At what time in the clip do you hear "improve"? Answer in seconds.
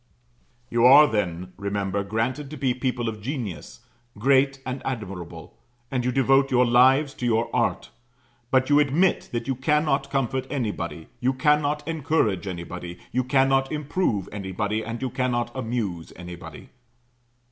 13.71-14.27